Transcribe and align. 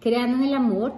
crean 0.00 0.34
en 0.34 0.44
el 0.44 0.54
amor, 0.54 0.94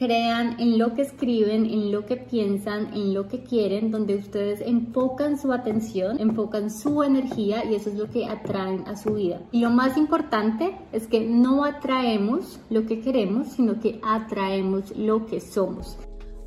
crean 0.00 0.58
en 0.58 0.78
lo 0.78 0.94
que 0.94 1.02
escriben, 1.02 1.66
en 1.66 1.92
lo 1.92 2.06
que 2.06 2.16
piensan, 2.16 2.94
en 2.94 3.12
lo 3.12 3.28
que 3.28 3.42
quieren, 3.42 3.90
donde 3.90 4.16
ustedes 4.16 4.62
enfocan 4.62 5.38
su 5.38 5.52
atención, 5.52 6.18
enfocan 6.18 6.70
su 6.70 7.02
energía 7.02 7.64
y 7.66 7.74
eso 7.74 7.90
es 7.90 7.96
lo 7.96 8.08
que 8.08 8.24
atraen 8.24 8.84
a 8.88 8.96
su 8.96 9.12
vida. 9.12 9.42
Y 9.52 9.60
lo 9.60 9.68
más 9.68 9.98
importante 9.98 10.74
es 10.92 11.06
que 11.06 11.20
no 11.20 11.64
atraemos 11.64 12.60
lo 12.70 12.86
que 12.86 13.00
queremos, 13.00 13.48
sino 13.48 13.78
que 13.78 14.00
atraemos 14.02 14.96
lo 14.96 15.26
que 15.26 15.38
somos. 15.40 15.98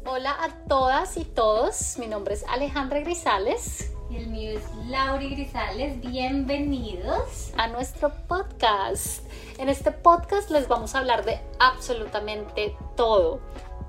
Hola 0.05 0.35
a 0.43 0.67
todas 0.67 1.15
y 1.17 1.23
todos, 1.23 1.97
mi 1.99 2.07
nombre 2.07 2.33
es 2.33 2.43
Alejandra 2.49 3.01
Grisales. 3.01 3.92
Y 4.13 4.17
el 4.17 4.27
mío 4.27 4.59
es 4.59 4.63
Lauri 4.89 5.29
Grisales. 5.29 5.99
Bienvenidos 5.99 7.51
a 7.57 7.67
nuestro 7.67 8.13
podcast. 8.27 9.23
En 9.57 9.69
este 9.69 9.91
podcast 9.91 10.51
les 10.51 10.67
vamos 10.67 10.93
a 10.93 10.99
hablar 10.99 11.25
de 11.25 11.39
absolutamente 11.57 12.77
todo. 12.95 13.39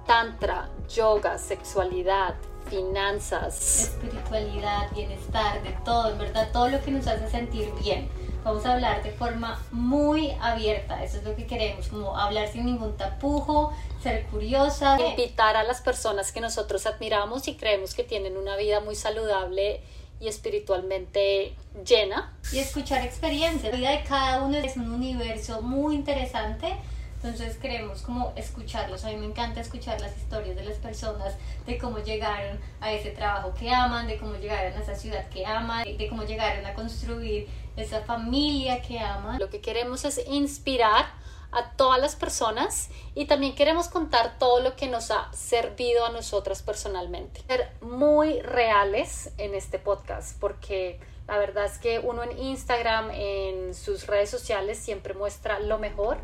Tantra, 0.07 0.71
yoga, 0.89 1.37
sexualidad, 1.37 2.37
finanzas, 2.71 3.83
espiritualidad, 3.83 4.91
bienestar, 4.95 5.63
de 5.63 5.73
todo, 5.85 6.13
en 6.13 6.17
verdad, 6.17 6.49
todo 6.55 6.71
lo 6.71 6.81
que 6.81 6.91
nos 6.91 7.07
hace 7.07 7.29
sentir 7.29 7.71
bien. 7.83 8.09
Vamos 8.45 8.65
a 8.65 8.75
hablar 8.75 9.03
de 9.03 9.11
forma 9.11 9.63
muy 9.73 10.31
abierta, 10.41 11.05
eso 11.05 11.19
es 11.19 11.25
lo 11.25 11.37
que 11.37 11.47
queremos, 11.47 11.89
como 11.89 12.17
hablar 12.17 12.49
sin 12.49 12.65
ningún 12.65 12.97
tapujo, 12.97 13.75
ser 14.03 14.25
curiosa. 14.29 14.99
Invitar 15.01 15.57
a 15.57 15.65
las 15.65 15.83
personas 15.83 16.33
que 16.33 16.41
nosotros 16.41 16.87
admiramos 16.87 17.47
y 17.47 17.57
creemos 17.57 17.95
que 17.95 18.05
tienen 18.05 18.39
una 18.39 18.57
vida 18.57 18.81
muy 18.81 18.95
saludable 18.95 19.83
y 20.21 20.29
espiritualmente 20.29 21.55
llena. 21.87 22.33
Y 22.53 22.59
escuchar 22.59 23.05
experiencias. 23.05 23.73
La 23.73 23.79
vida 23.79 23.91
de 23.91 24.05
cada 24.05 24.43
uno 24.43 24.57
es 24.59 24.77
un 24.77 24.91
universo 24.91 25.63
muy 25.63 25.95
interesante. 25.95 26.77
Entonces 27.17 27.57
queremos 27.57 28.03
como 28.03 28.35
escucharlos. 28.37 29.05
A 29.05 29.09
mí 29.09 29.17
me 29.17 29.25
encanta 29.25 29.61
escuchar 29.61 29.99
las 30.01 30.15
historias 30.17 30.57
de 30.57 30.65
las 30.65 30.77
personas, 30.77 31.35
de 31.67 31.79
cómo 31.79 31.99
llegaron 31.99 32.59
a 32.83 32.93
ese 32.93 33.11
trabajo 33.11 33.55
que 33.55 33.71
aman, 33.71 34.07
de 34.07 34.19
cómo 34.19 34.35
llegaron 34.37 34.75
a 34.75 34.83
esa 34.83 34.95
ciudad 34.95 35.27
que 35.31 35.47
aman, 35.47 35.85
de 35.85 36.09
cómo 36.09 36.25
llegaron 36.25 36.67
a 36.67 36.75
construir 36.75 37.49
esa 37.77 38.03
familia 38.03 38.83
que 38.83 39.01
aman. 39.01 39.39
Lo 39.39 39.49
que 39.49 39.61
queremos 39.61 40.05
es 40.05 40.21
inspirar 40.29 41.07
a 41.55 41.73
todas 41.77 42.01
las 42.01 42.17
personas 42.17 42.91
y 43.15 43.27
también 43.27 43.55
queremos 43.55 43.89
contar 43.89 44.39
todo 44.39 44.61
lo 44.61 44.77
que 44.77 44.89
nos 44.89 45.11
ha 45.11 45.33
servido 45.33 46.05
a 46.05 46.11
nosotras 46.11 46.63
personalmente. 46.63 47.43
Ser 47.47 47.71
muy 47.81 48.41
reales 48.41 49.33
en 49.39 49.55
este 49.55 49.79
podcast 49.79 50.39
porque 50.41 51.01
la 51.27 51.39
verdad 51.39 51.65
es 51.65 51.79
que 51.79 52.01
uno 52.01 52.23
en 52.23 52.39
Instagram, 52.39 53.11
en 53.13 53.75
sus 53.75 54.07
redes 54.07 54.31
sociales 54.31 54.79
siempre 54.79 55.15
muestra 55.15 55.59
lo 55.59 55.79
mejor 55.79 56.19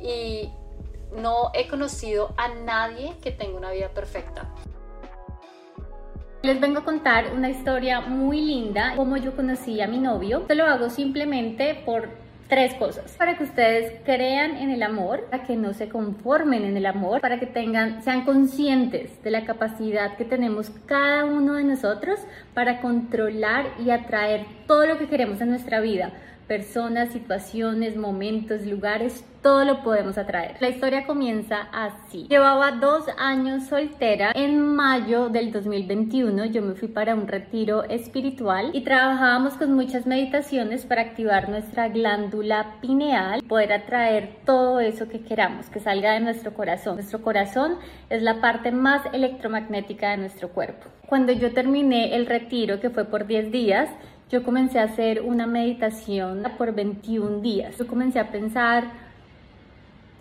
y 0.00 0.50
no 1.14 1.50
he 1.54 1.68
conocido 1.68 2.34
a 2.36 2.48
nadie 2.48 3.16
que 3.22 3.30
tenga 3.30 3.56
una 3.56 3.70
vida 3.70 3.88
perfecta. 3.90 4.48
Les 6.42 6.60
vengo 6.60 6.78
a 6.78 6.84
contar 6.84 7.32
una 7.34 7.50
historia 7.50 8.00
muy 8.00 8.40
linda, 8.40 8.94
como 8.94 9.16
yo 9.16 9.34
conocí 9.34 9.80
a 9.80 9.88
mi 9.88 9.98
novio. 9.98 10.42
Esto 10.42 10.54
lo 10.54 10.64
hago 10.66 10.90
simplemente 10.90 11.74
por 11.74 12.08
tres 12.48 12.74
cosas. 12.74 13.14
Para 13.18 13.36
que 13.36 13.44
ustedes 13.44 14.00
crean 14.04 14.56
en 14.56 14.70
el 14.70 14.82
amor, 14.82 15.24
para 15.30 15.44
que 15.44 15.56
no 15.56 15.74
se 15.74 15.88
conformen 15.88 16.64
en 16.64 16.76
el 16.76 16.86
amor, 16.86 17.20
para 17.20 17.38
que 17.38 17.46
tengan, 17.46 18.02
sean 18.02 18.24
conscientes 18.24 19.22
de 19.22 19.30
la 19.30 19.44
capacidad 19.44 20.16
que 20.16 20.24
tenemos 20.24 20.70
cada 20.86 21.24
uno 21.24 21.54
de 21.54 21.64
nosotros 21.64 22.20
para 22.54 22.80
controlar 22.80 23.66
y 23.84 23.90
atraer 23.90 24.46
todo 24.66 24.86
lo 24.86 24.98
que 24.98 25.08
queremos 25.08 25.40
en 25.40 25.50
nuestra 25.50 25.80
vida 25.80 26.12
personas, 26.46 27.10
situaciones, 27.10 27.96
momentos, 27.96 28.64
lugares, 28.66 29.24
todo 29.42 29.64
lo 29.64 29.82
podemos 29.82 30.18
atraer. 30.18 30.56
La 30.60 30.68
historia 30.68 31.06
comienza 31.06 31.68
así. 31.72 32.26
Llevaba 32.28 32.72
dos 32.72 33.04
años 33.16 33.66
soltera. 33.68 34.32
En 34.34 34.60
mayo 34.74 35.28
del 35.28 35.52
2021 35.52 36.46
yo 36.46 36.62
me 36.62 36.74
fui 36.74 36.88
para 36.88 37.14
un 37.14 37.28
retiro 37.28 37.84
espiritual 37.84 38.70
y 38.72 38.80
trabajábamos 38.80 39.54
con 39.54 39.72
muchas 39.74 40.04
meditaciones 40.04 40.84
para 40.84 41.02
activar 41.02 41.48
nuestra 41.48 41.88
glándula 41.88 42.76
pineal, 42.80 43.42
poder 43.44 43.72
atraer 43.72 44.38
todo 44.44 44.80
eso 44.80 45.08
que 45.08 45.20
queramos, 45.20 45.70
que 45.70 45.78
salga 45.78 46.14
de 46.14 46.20
nuestro 46.20 46.52
corazón. 46.52 46.96
Nuestro 46.96 47.22
corazón 47.22 47.76
es 48.10 48.22
la 48.22 48.40
parte 48.40 48.72
más 48.72 49.02
electromagnética 49.12 50.10
de 50.10 50.16
nuestro 50.16 50.48
cuerpo. 50.48 50.88
Cuando 51.06 51.32
yo 51.32 51.52
terminé 51.52 52.16
el 52.16 52.26
retiro, 52.26 52.80
que 52.80 52.90
fue 52.90 53.04
por 53.04 53.28
10 53.28 53.52
días, 53.52 53.88
yo 54.30 54.42
comencé 54.42 54.80
a 54.80 54.84
hacer 54.84 55.22
una 55.22 55.46
meditación 55.46 56.42
por 56.58 56.74
21 56.74 57.40
días. 57.40 57.78
Yo 57.78 57.86
comencé 57.86 58.18
a 58.18 58.30
pensar, 58.30 58.90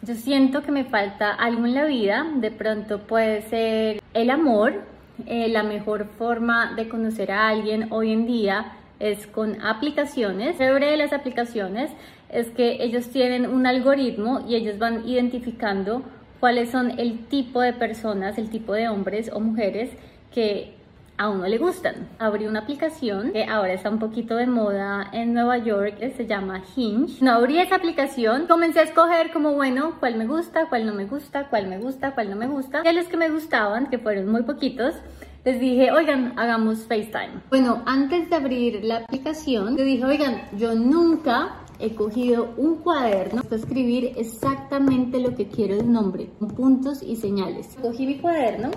yo 0.04 0.14
siento 0.14 0.62
que 0.62 0.72
me 0.72 0.84
falta 0.84 1.32
algo 1.32 1.66
en 1.66 1.74
la 1.74 1.86
vida, 1.86 2.26
de 2.36 2.52
pronto 2.52 3.00
puede 3.00 3.42
ser 3.44 4.02
el 4.14 4.30
amor, 4.30 4.84
eh, 5.26 5.48
la 5.50 5.64
mejor 5.64 6.06
forma 6.18 6.76
de 6.76 6.88
conocer 6.88 7.32
a 7.32 7.48
alguien 7.48 7.88
hoy 7.92 8.12
en 8.12 8.28
día 8.28 8.74
es 9.00 9.26
con 9.26 9.60
aplicaciones. 9.62 10.60
El 10.60 10.80
de 10.80 10.98
las 10.98 11.12
aplicaciones 11.12 11.92
es 12.30 12.52
que 12.52 12.84
ellos 12.84 13.10
tienen 13.10 13.48
un 13.48 13.66
algoritmo 13.66 14.46
y 14.48 14.56
ellos 14.56 14.78
van 14.78 15.08
identificando 15.08 16.04
cuáles 16.40 16.70
son 16.70 17.00
el 17.00 17.26
tipo 17.26 17.62
de 17.62 17.74
personas, 17.74 18.38
el 18.38 18.50
tipo 18.50 18.74
de 18.74 18.88
hombres 18.88 19.32
o 19.34 19.40
mujeres 19.40 19.90
que 20.32 20.75
a 21.18 21.30
uno 21.30 21.48
le 21.48 21.58
gustan. 21.58 22.10
Abrí 22.20 22.48
una 22.48 22.62
aplicación 22.62 23.32
que 23.32 23.46
ahora 23.46 23.74
está 23.74 23.90
un 23.90 24.00
poquito 24.00 24.36
de 24.36 24.48
moda 24.48 25.10
en 25.14 25.34
Nueva 25.34 25.58
York, 25.58 25.98
que 26.00 26.12
se 26.12 26.26
llama 26.26 26.62
Hinge. 26.76 27.24
No 27.24 27.32
abrí 27.34 27.60
esa 27.60 27.76
aplicación, 27.76 28.48
comencé 28.48 28.82
a 28.82 28.84
escoger 28.84 29.32
como, 29.32 29.54
bueno, 29.54 29.94
cuál 30.00 30.16
me 30.18 30.26
gusta, 30.26 30.68
cuál 30.70 30.86
no 30.86 30.94
me 30.94 31.06
gusta, 31.06 31.50
cuál 31.50 31.68
me 31.68 31.78
gusta, 31.80 32.14
cuál 32.14 32.30
no 32.30 32.36
me 32.36 32.48
gusta. 32.48 32.82
Y 32.84 32.88
a 32.88 32.94
los 32.94 33.08
que 33.08 33.18
me 33.18 33.30
gustaban, 33.30 33.88
que 33.88 33.98
fueron 33.98 34.30
muy 34.30 34.44
poquitos, 34.44 34.96
les 35.44 35.60
dije, 35.60 35.92
oigan, 35.92 36.34
hagamos 36.38 36.80
FaceTime. 36.86 37.44
Bueno, 37.50 37.84
antes 37.86 38.30
de 38.30 38.36
abrir 38.36 38.84
la 38.84 38.98
aplicación, 38.98 39.76
le 39.76 39.84
dije, 39.84 40.04
oigan, 40.04 40.42
yo 40.58 40.74
nunca 40.74 41.58
he 41.80 41.94
cogido 41.94 42.54
un 42.58 42.78
cuaderno 42.78 43.44
para 43.44 43.58
escribir 43.58 44.14
exactamente 44.16 45.20
lo 45.20 45.36
que 45.36 45.48
quiero 45.48 45.76
el 45.76 45.92
nombre, 45.92 46.30
con 46.40 46.50
puntos 46.50 47.04
y 47.04 47.16
señales. 47.16 47.78
Cogí 47.82 48.08
mi 48.08 48.18
cuaderno, 48.18 48.72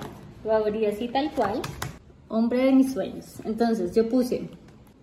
lo 0.44 0.53
abrí 0.53 0.84
así 0.87 1.09
tal 1.09 1.31
cual 1.31 1.62
hombre 2.28 2.65
de 2.66 2.72
mis 2.72 2.93
sueños. 2.93 3.41
Entonces 3.44 3.94
yo 3.94 4.09
puse 4.09 4.49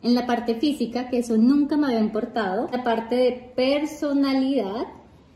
en 0.02 0.14
la 0.14 0.28
parte 0.28 0.56
física, 0.56 1.10
que 1.10 1.20
eso 1.20 1.36
nunca 1.38 1.78
me 1.78 1.88
había 1.88 2.00
importado, 2.00 2.70
la 2.72 2.84
parte 2.84 3.16
de 3.16 3.52
personalidad 3.56 4.86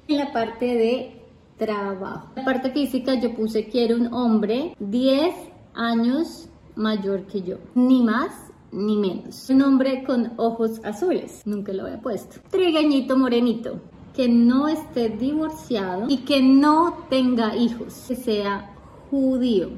y 0.08 0.16
la 0.16 0.32
parte 0.32 0.66
de 0.66 1.22
trabajo. 1.58 2.30
En 2.36 2.44
la 2.44 2.46
parte 2.46 2.72
física 2.72 3.16
yo 3.16 3.34
puse 3.36 3.68
quiero 3.68 3.96
un 3.96 4.14
hombre 4.14 4.76
10 4.80 5.34
años 5.74 6.50
mayor 6.76 7.24
que 7.24 7.42
yo, 7.42 7.58
ni 7.76 8.04
más 8.04 8.32
ni 8.72 8.96
menos. 8.98 9.50
Un 9.50 9.64
hombre 9.64 10.04
con 10.04 10.34
ojos 10.38 10.80
azules, 10.84 11.42
nunca 11.46 11.74
lo 11.74 11.86
había 11.86 12.00
puesto. 12.00 12.40
Trigueñito 12.50 13.18
morenito, 13.18 13.82
que 14.16 14.30
no 14.30 14.68
esté 14.68 15.10
divorciado 15.10 16.06
y 16.08 16.18
que 16.18 16.42
no 16.42 17.06
tenga 17.10 17.56
hijos, 17.56 18.06
que 18.08 18.16
sea 18.16 18.76
judío. 19.10 19.70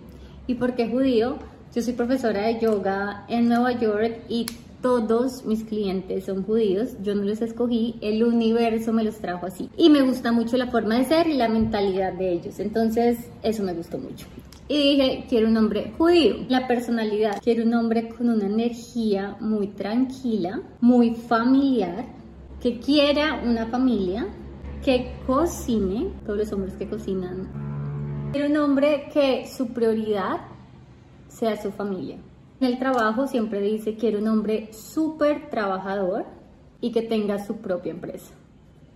¿Y 0.47 0.55
por 0.55 0.75
qué 0.75 0.89
judío? 0.89 1.37
Yo 1.73 1.81
soy 1.81 1.93
profesora 1.93 2.47
de 2.47 2.59
yoga 2.59 3.23
en 3.29 3.47
Nueva 3.47 3.71
York 3.79 4.23
y 4.27 4.45
todos 4.81 5.45
mis 5.45 5.63
clientes 5.63 6.25
son 6.25 6.43
judíos, 6.43 6.97
yo 7.01 7.15
no 7.15 7.23
los 7.23 7.41
escogí, 7.41 7.95
el 8.01 8.23
universo 8.25 8.91
me 8.91 9.05
los 9.05 9.19
trajo 9.19 9.45
así. 9.45 9.69
Y 9.77 9.89
me 9.89 10.01
gusta 10.01 10.33
mucho 10.33 10.57
la 10.57 10.67
forma 10.67 10.97
de 10.97 11.05
ser 11.05 11.27
y 11.27 11.35
la 11.35 11.47
mentalidad 11.47 12.11
de 12.11 12.33
ellos, 12.33 12.59
entonces 12.59 13.19
eso 13.41 13.63
me 13.63 13.73
gustó 13.73 13.97
mucho. 13.97 14.27
Y 14.67 14.77
dije, 14.77 15.25
quiero 15.29 15.47
un 15.47 15.55
hombre 15.55 15.93
judío. 15.97 16.45
La 16.49 16.67
personalidad, 16.67 17.41
quiero 17.41 17.63
un 17.63 17.73
hombre 17.73 18.09
con 18.09 18.29
una 18.29 18.47
energía 18.47 19.37
muy 19.39 19.67
tranquila, 19.67 20.61
muy 20.81 21.15
familiar, 21.15 22.05
que 22.61 22.79
quiera 22.79 23.41
una 23.45 23.67
familia, 23.67 24.27
que 24.83 25.13
cocine, 25.25 26.09
todos 26.25 26.39
los 26.39 26.51
hombres 26.51 26.73
que 26.75 26.89
cocinan. 26.89 27.47
Quiero 28.33 28.49
un 28.49 28.57
hombre 28.57 29.09
que 29.13 29.45
su 29.47 29.67
prioridad 29.67 30.41
sea 31.31 31.61
su 31.61 31.71
familia. 31.71 32.17
En 32.59 32.67
el 32.67 32.77
trabajo 32.77 33.27
siempre 33.27 33.61
dice, 33.61 33.95
quiero 33.95 34.19
un 34.19 34.27
hombre 34.27 34.69
súper 34.71 35.49
trabajador 35.49 36.25
y 36.79 36.91
que 36.91 37.01
tenga 37.01 37.43
su 37.43 37.57
propia 37.57 37.91
empresa. 37.91 38.33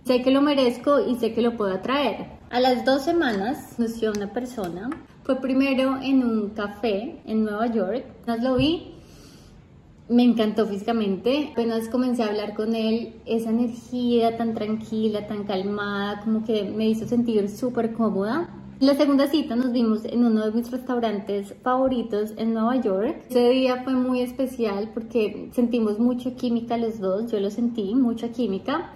Sé 0.04 0.22
que 0.22 0.30
lo 0.30 0.40
merezco 0.40 1.00
y 1.00 1.16
sé 1.16 1.32
que 1.32 1.42
lo 1.42 1.56
puedo 1.56 1.74
atraer. 1.74 2.26
A 2.50 2.60
las 2.60 2.84
dos 2.84 3.02
semanas 3.02 3.74
conoció 3.76 4.12
una 4.12 4.32
persona. 4.32 4.88
Fue 5.24 5.40
primero 5.40 6.00
en 6.00 6.22
un 6.22 6.50
café 6.50 7.20
en 7.26 7.42
Nueva 7.42 7.66
York. 7.66 8.04
Apenas 8.22 8.44
lo 8.44 8.56
vi, 8.56 8.94
me 10.08 10.22
encantó 10.22 10.66
físicamente. 10.66 11.48
Apenas 11.52 11.88
comencé 11.88 12.22
a 12.22 12.28
hablar 12.28 12.54
con 12.54 12.76
él, 12.76 13.14
esa 13.26 13.50
energía 13.50 14.36
tan 14.36 14.54
tranquila, 14.54 15.26
tan 15.26 15.42
calmada, 15.42 16.20
como 16.20 16.44
que 16.44 16.62
me 16.62 16.88
hizo 16.88 17.08
sentir 17.08 17.48
súper 17.48 17.92
cómoda. 17.92 18.48
La 18.78 18.94
segunda 18.94 19.26
cita 19.26 19.56
nos 19.56 19.72
vimos 19.72 20.04
en 20.04 20.22
uno 20.22 20.44
de 20.44 20.52
mis 20.52 20.70
restaurantes 20.70 21.54
favoritos 21.62 22.34
en 22.36 22.52
Nueva 22.52 22.76
York. 22.76 23.22
Ese 23.30 23.48
día 23.48 23.82
fue 23.82 23.94
muy 23.94 24.20
especial 24.20 24.90
porque 24.92 25.48
sentimos 25.54 25.98
mucha 25.98 26.32
química 26.32 26.76
los 26.76 27.00
dos, 27.00 27.32
yo 27.32 27.40
lo 27.40 27.50
sentí, 27.50 27.94
mucha 27.94 28.28
química. 28.32 28.92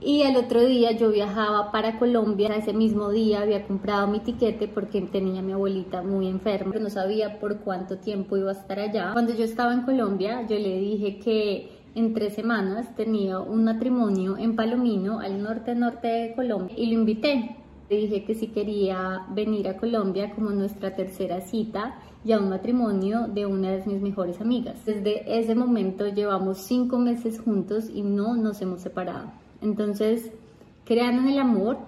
Y 0.00 0.22
el 0.22 0.36
otro 0.36 0.64
día 0.64 0.92
yo 0.92 1.10
viajaba 1.10 1.72
para 1.72 1.98
Colombia, 1.98 2.54
ese 2.54 2.72
mismo 2.72 3.10
día 3.10 3.40
había 3.40 3.66
comprado 3.66 4.06
mi 4.06 4.20
tiquete 4.20 4.68
porque 4.68 5.00
tenía 5.00 5.42
mi 5.42 5.50
abuelita 5.50 6.02
muy 6.02 6.28
enferma, 6.28 6.70
pero 6.70 6.84
no 6.84 6.90
sabía 6.90 7.40
por 7.40 7.58
cuánto 7.58 7.98
tiempo 7.98 8.36
iba 8.36 8.50
a 8.50 8.54
estar 8.54 8.78
allá. 8.78 9.14
Cuando 9.14 9.34
yo 9.34 9.44
estaba 9.44 9.74
en 9.74 9.82
Colombia, 9.82 10.46
yo 10.46 10.56
le 10.56 10.78
dije 10.78 11.18
que 11.18 11.70
en 11.96 12.14
tres 12.14 12.34
semanas 12.34 12.94
tenía 12.94 13.40
un 13.40 13.64
matrimonio 13.64 14.36
en 14.38 14.54
Palomino, 14.54 15.18
al 15.18 15.42
norte-norte 15.42 16.06
de 16.06 16.34
Colombia, 16.36 16.76
y 16.78 16.86
lo 16.86 16.92
invité. 17.00 17.56
Le 17.90 17.96
dije 17.96 18.24
que 18.24 18.34
si 18.34 18.48
quería 18.48 19.26
venir 19.30 19.68
a 19.68 19.76
Colombia 19.76 20.32
como 20.34 20.50
nuestra 20.50 20.94
tercera 20.94 21.40
cita 21.40 22.00
y 22.24 22.32
a 22.32 22.38
un 22.38 22.48
matrimonio 22.48 23.28
de 23.28 23.44
una 23.44 23.72
de 23.72 23.84
mis 23.86 24.00
mejores 24.00 24.40
amigas. 24.40 24.84
Desde 24.86 25.38
ese 25.38 25.54
momento 25.54 26.08
llevamos 26.08 26.58
cinco 26.58 26.98
meses 26.98 27.40
juntos 27.40 27.90
y 27.92 28.02
no 28.02 28.34
nos 28.36 28.62
hemos 28.62 28.80
separado. 28.80 29.30
Entonces, 29.60 30.30
crean 30.84 31.18
en 31.18 31.28
el 31.28 31.38
amor, 31.38 31.78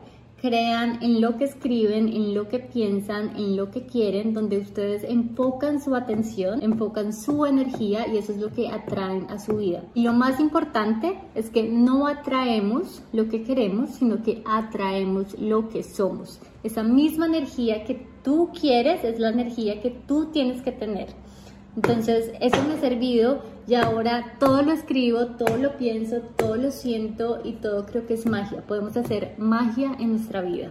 crean 0.40 1.02
en 1.02 1.20
lo 1.20 1.36
que 1.38 1.44
escriben, 1.44 2.08
en 2.08 2.34
lo 2.34 2.48
que 2.48 2.58
piensan, 2.58 3.36
en 3.36 3.56
lo 3.56 3.70
que 3.70 3.86
quieren, 3.86 4.34
donde 4.34 4.58
ustedes 4.58 5.02
enfocan 5.04 5.80
su 5.80 5.94
atención, 5.94 6.62
enfocan 6.62 7.12
su 7.12 7.46
energía 7.46 8.06
y 8.06 8.18
eso 8.18 8.32
es 8.32 8.38
lo 8.38 8.52
que 8.52 8.68
atraen 8.68 9.26
a 9.30 9.38
su 9.38 9.56
vida. 9.56 9.82
Y 9.94 10.02
lo 10.02 10.12
más 10.12 10.38
importante 10.38 11.18
es 11.34 11.50
que 11.50 11.62
no 11.62 12.06
atraemos 12.06 13.02
lo 13.12 13.28
que 13.28 13.42
queremos, 13.42 13.90
sino 13.90 14.22
que 14.22 14.42
atraemos 14.44 15.38
lo 15.38 15.68
que 15.68 15.82
somos. 15.82 16.40
Esa 16.62 16.82
misma 16.82 17.26
energía 17.26 17.84
que 17.84 18.06
tú 18.22 18.50
quieres 18.58 19.04
es 19.04 19.18
la 19.18 19.30
energía 19.30 19.80
que 19.80 19.90
tú 19.90 20.26
tienes 20.32 20.62
que 20.62 20.72
tener. 20.72 21.08
Entonces, 21.76 22.32
eso 22.40 22.62
me 22.66 22.74
ha 22.74 22.80
servido 22.80 23.42
y 23.66 23.74
ahora 23.74 24.36
todo 24.38 24.62
lo 24.62 24.72
escribo, 24.72 25.26
todo 25.26 25.56
lo 25.56 25.76
pienso, 25.76 26.20
todo 26.36 26.56
lo 26.56 26.70
siento 26.70 27.40
y 27.42 27.54
todo 27.54 27.84
creo 27.86 28.06
que 28.06 28.14
es 28.14 28.26
magia. 28.26 28.62
Podemos 28.62 28.96
hacer 28.96 29.34
magia 29.38 29.96
en 29.98 30.12
nuestra 30.12 30.40
vida. 30.40 30.70